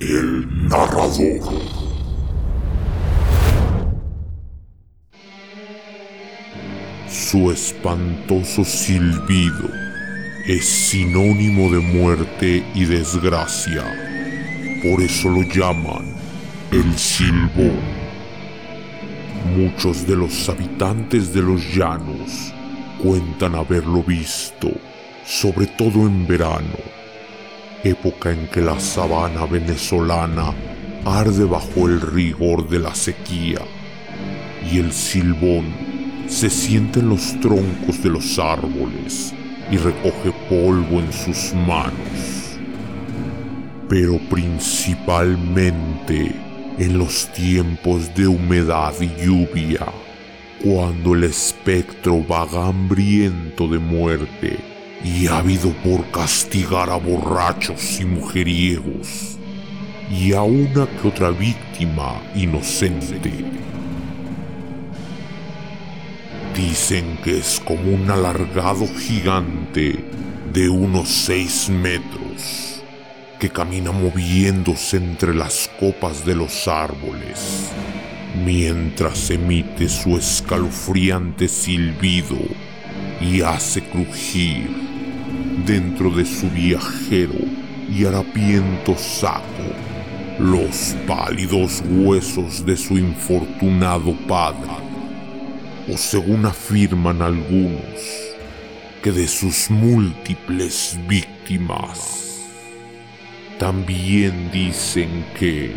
[0.00, 1.40] El narrador.
[7.08, 9.70] Su espantoso silbido
[10.46, 13.82] es sinónimo de muerte y desgracia.
[14.82, 16.16] Por eso lo llaman
[16.70, 17.99] el silbón.
[19.56, 22.54] Muchos de los habitantes de los llanos
[23.02, 24.70] cuentan haberlo visto,
[25.26, 26.78] sobre todo en verano,
[27.82, 30.54] época en que la sabana venezolana
[31.04, 33.60] arde bajo el rigor de la sequía
[34.70, 35.66] y el silbón
[36.28, 39.34] se siente en los troncos de los árboles
[39.70, 42.56] y recoge polvo en sus manos.
[43.88, 46.49] Pero principalmente
[46.80, 49.84] en los tiempos de humedad y lluvia,
[50.64, 54.58] cuando el espectro vaga hambriento de muerte
[55.04, 59.36] y ávido por castigar a borrachos y mujeriegos,
[60.10, 63.30] y a una que otra víctima inocente.
[66.56, 70.02] Dicen que es como un alargado gigante
[70.50, 72.69] de unos seis metros
[73.40, 77.70] que camina moviéndose entre las copas de los árboles,
[78.44, 82.36] mientras emite su escalofriante silbido
[83.18, 84.68] y hace crujir
[85.66, 87.38] dentro de su viajero
[87.90, 89.44] y harapiento saco
[90.38, 94.70] los pálidos huesos de su infortunado padre,
[95.90, 97.82] o según afirman algunos,
[99.02, 102.29] que de sus múltiples víctimas.
[103.60, 105.70] También dicen que,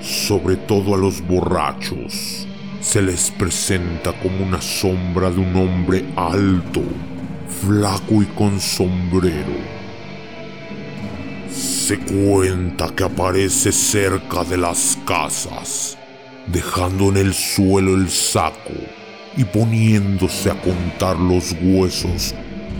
[0.00, 2.46] sobre todo a los borrachos,
[2.80, 6.80] se les presenta como una sombra de un hombre alto,
[7.60, 9.56] flaco y con sombrero.
[11.50, 15.98] Se cuenta que aparece cerca de las casas,
[16.46, 18.78] dejando en el suelo el saco
[19.36, 22.32] y poniéndose a contar los huesos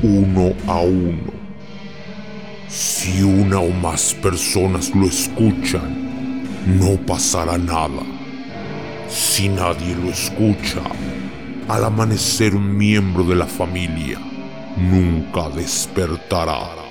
[0.05, 1.44] uno a uno
[2.75, 8.03] si una o más personas lo escuchan, no pasará nada.
[9.09, 10.83] Si nadie lo escucha,
[11.69, 14.19] al amanecer un miembro de la familia
[14.77, 16.85] nunca despertará.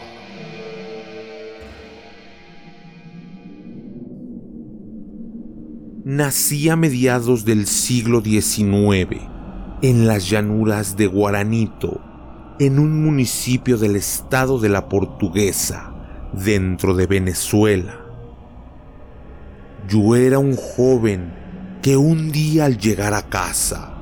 [6.05, 9.21] Nací a mediados del siglo XIX
[9.81, 12.12] en las llanuras de Guaranito,
[12.59, 15.93] en un municipio del estado de la Portuguesa,
[16.33, 17.99] dentro de Venezuela.
[19.87, 21.33] Yo era un joven
[21.81, 23.93] que un día al llegar a casa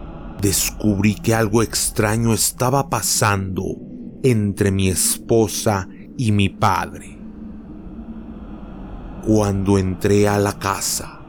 [0.42, 3.78] descubrí que algo extraño estaba pasando
[4.24, 5.88] entre mi esposa
[6.18, 7.18] y mi padre.
[9.26, 11.20] Cuando entré a la casa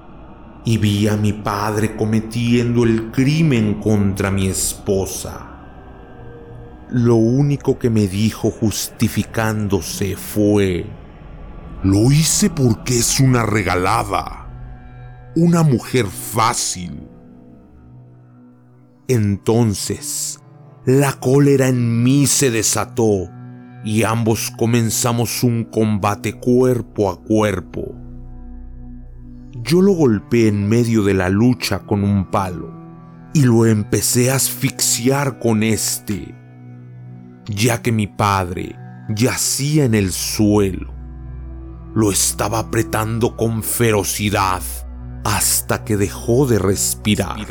[0.65, 5.52] y vi a mi padre cometiendo el crimen contra mi esposa,
[6.92, 10.84] lo único que me dijo justificándose fue,
[11.83, 17.09] lo hice porque es una regalada, una mujer fácil.
[19.09, 20.41] Entonces,
[20.84, 23.30] la cólera en mí se desató
[23.84, 27.94] y ambos comenzamos un combate cuerpo a cuerpo.
[29.62, 32.71] Yo lo golpeé en medio de la lucha con un palo
[33.33, 36.41] y lo empecé a asfixiar con este
[37.47, 38.77] ya que mi padre
[39.09, 40.92] yacía en el suelo.
[41.94, 44.62] Lo estaba apretando con ferocidad
[45.24, 47.47] hasta que dejó de respirar.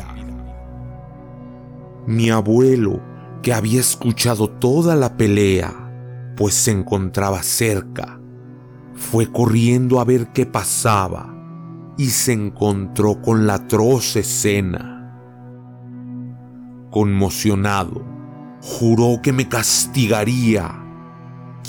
[2.08, 3.02] Mi abuelo,
[3.42, 8.20] que había escuchado toda la pelea, pues se encontraba cerca,
[8.96, 11.32] fue corriendo a ver qué pasaba
[11.98, 14.88] y se encontró con la atroz escena.
[16.90, 18.04] Conmocionado,
[18.62, 20.84] juró que me castigaría,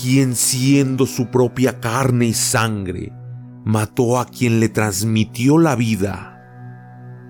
[0.01, 3.13] quien siendo su propia carne y sangre,
[3.65, 6.29] mató a quien le transmitió la vida.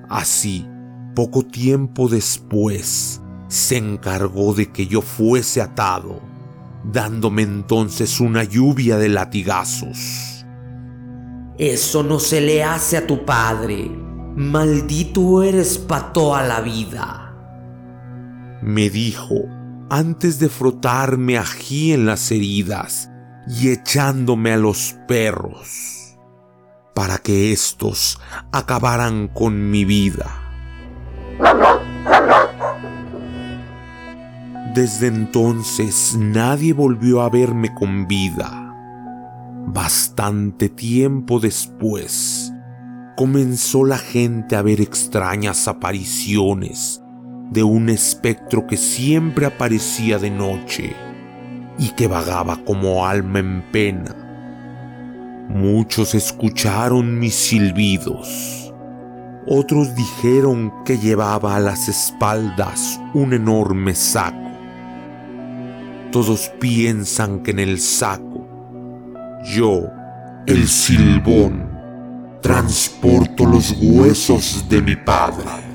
[0.09, 0.67] Así,
[1.15, 6.21] poco tiempo después, se encargó de que yo fuese atado,
[6.85, 10.45] dándome entonces una lluvia de latigazos.
[11.59, 13.91] Eso no se le hace a tu padre.
[14.35, 17.32] Maldito eres para toda la vida.
[18.63, 19.49] Me dijo
[19.91, 23.11] antes de frotarme ají en las heridas
[23.49, 26.17] y echándome a los perros,
[26.95, 28.21] para que éstos
[28.53, 30.31] acabaran con mi vida.
[34.75, 38.75] Desde entonces nadie volvió a verme con vida.
[39.67, 42.53] Bastante tiempo después,
[43.17, 47.02] comenzó la gente a ver extrañas apariciones
[47.53, 50.97] de un espectro que siempre aparecía de noche
[51.79, 54.15] y que vagaba como alma en pena.
[55.49, 58.73] Muchos escucharon mis silbidos.
[59.47, 64.39] Otros dijeron que llevaba a las espaldas un enorme saco.
[66.11, 68.47] Todos piensan que en el saco,
[69.45, 69.89] yo,
[70.47, 71.69] el silbón,
[72.41, 75.72] transporto los huesos de mi padre.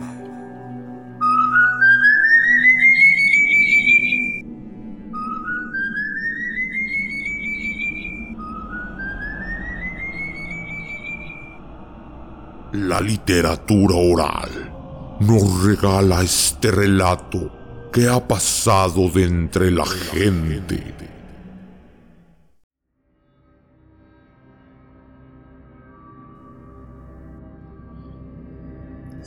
[12.97, 17.51] La literatura oral nos regala este relato
[17.93, 20.83] que ha pasado de entre la gente.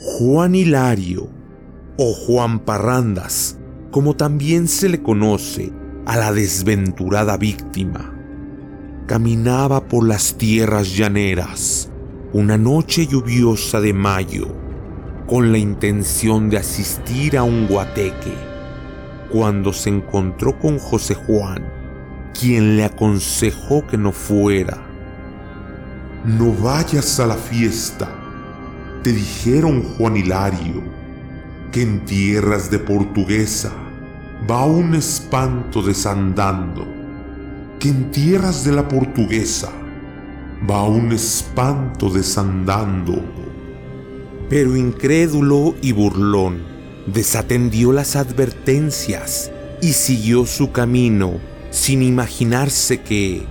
[0.01, 1.29] Juan Hilario,
[1.97, 3.57] o Juan Parrandas,
[3.89, 5.71] como también se le conoce
[6.05, 8.13] a la desventurada víctima,
[9.07, 11.90] caminaba por las tierras llaneras
[12.33, 14.47] una noche lluviosa de mayo
[15.27, 18.33] con la intención de asistir a un guateque,
[19.29, 21.65] cuando se encontró con José Juan,
[22.33, 24.77] quien le aconsejó que no fuera.
[26.23, 28.07] No vayas a la fiesta,
[29.03, 30.83] te dijeron Juan Hilario,
[31.73, 33.73] que en tierras de portuguesa
[34.49, 36.87] va un espanto desandando,
[37.77, 39.69] que en tierras de la portuguesa
[40.69, 43.23] va un espanto desandando.
[44.49, 46.63] Pero incrédulo y burlón,
[47.07, 51.39] desatendió las advertencias y siguió su camino
[51.71, 53.43] sin imaginarse que,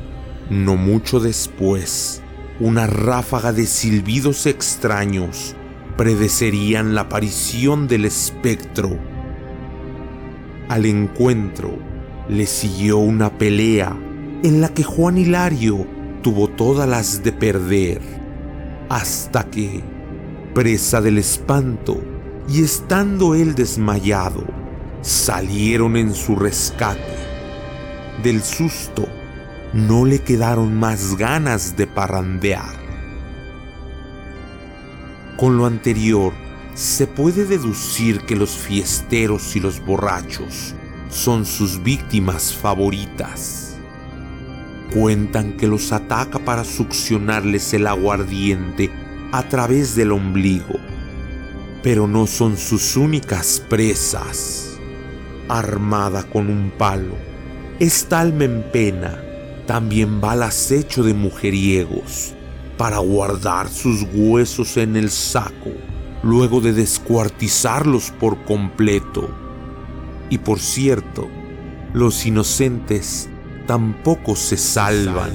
[0.51, 2.23] no mucho después,
[2.61, 5.57] una ráfaga de silbidos extraños
[5.97, 8.99] predecerían la aparición del espectro.
[10.69, 11.79] Al encuentro
[12.29, 13.97] le siguió una pelea
[14.43, 15.87] en la que Juan Hilario
[16.23, 18.01] tuvo todas las de perder,
[18.89, 19.83] hasta que,
[20.55, 22.01] presa del espanto
[22.49, 24.45] y estando él desmayado,
[25.03, 27.17] salieron en su rescate.
[28.23, 29.07] Del susto
[29.73, 32.81] no le quedaron más ganas de parrandear.
[35.37, 36.33] Con lo anterior,
[36.75, 40.75] se puede deducir que los fiesteros y los borrachos
[41.09, 43.70] son sus víctimas favoritas.
[44.93, 48.91] Cuentan que los ataca para succionarles el aguardiente
[49.33, 50.81] a través del ombligo,
[51.83, 54.79] pero no son sus únicas presas.
[55.49, 57.15] Armada con un palo,
[57.79, 59.23] esta alma en pena
[59.67, 62.35] también va al acecho de mujeriegos
[62.77, 65.71] para guardar sus huesos en el saco
[66.23, 69.31] luego de descuartizarlos por completo.
[70.29, 71.29] Y por cierto,
[71.93, 73.30] los inocentes
[73.71, 75.31] tampoco se salvan.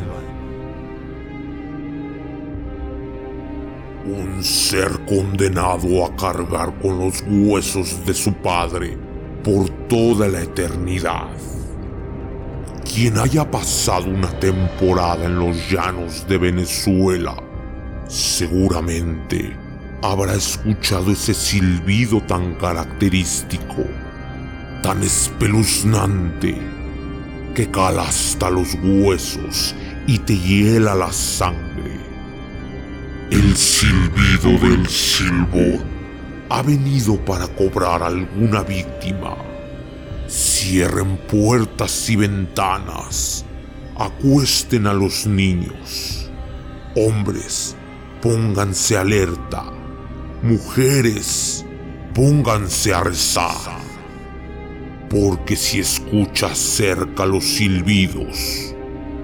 [4.05, 8.97] Un ser condenado a cargar con los huesos de su padre
[9.41, 11.29] por toda la eternidad.
[12.83, 17.37] Quien haya pasado una temporada en los llanos de Venezuela,
[18.09, 19.55] seguramente
[20.01, 23.85] habrá escuchado ese silbido tan característico,
[24.83, 26.74] tan espeluznante
[27.55, 29.73] que cala hasta los huesos
[30.05, 31.99] y te hiela la sangre.
[33.31, 35.95] El silbido del silbón.
[36.49, 39.35] ha venido para cobrar alguna víctima.
[40.29, 43.45] Cierren puertas y ventanas.
[43.97, 46.29] Acuesten a los niños.
[46.95, 47.75] Hombres,
[48.21, 49.63] pónganse alerta.
[50.43, 51.65] Mujeres,
[52.13, 53.84] pónganse a rezar.
[55.09, 58.75] Porque si escuchas cerca los silbidos,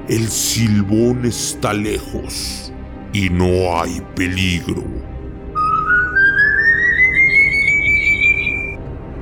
[0.08, 2.72] el silbón está lejos
[3.14, 4.84] y no hay peligro.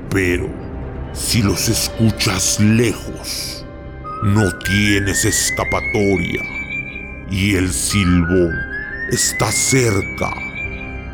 [0.10, 0.50] Pero
[1.14, 3.66] si los escuchas lejos,
[4.24, 6.42] no tienes escapatoria
[7.32, 8.54] y el silbón
[9.12, 10.34] está cerca,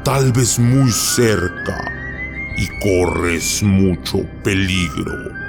[0.03, 1.94] tal vez muy cerca,
[2.57, 5.45] y corres mucho peligro.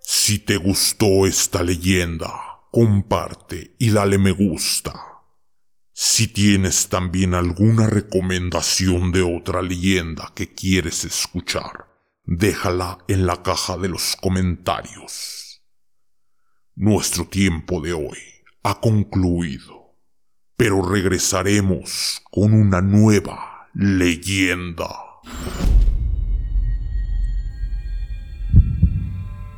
[0.00, 2.30] Si te gustó esta leyenda,
[2.70, 5.11] comparte y dale me gusta.
[5.94, 11.86] Si tienes también alguna recomendación de otra leyenda que quieres escuchar,
[12.24, 15.62] déjala en la caja de los comentarios.
[16.74, 18.18] Nuestro tiempo de hoy
[18.62, 19.98] ha concluido,
[20.56, 24.88] pero regresaremos con una nueva leyenda.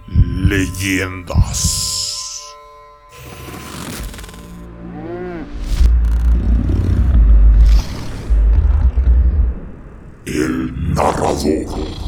[0.08, 1.83] Leyendas.
[10.34, 12.03] El narrador.